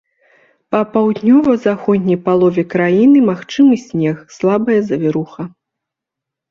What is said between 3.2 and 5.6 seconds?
магчымы снег, слабая завіруха.